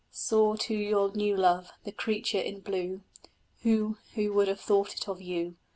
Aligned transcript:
Soar 0.09 0.57
to 0.57 0.73
your 0.73 1.11
new 1.11 1.37
love 1.37 1.69
the 1.83 1.91
creature 1.91 2.39
in 2.39 2.61
blue! 2.61 3.01
Who, 3.61 3.97
who 4.15 4.33
would 4.33 4.47
have 4.47 4.59
thought 4.59 4.95
it 4.95 5.07
of 5.07 5.21
you! 5.21 5.57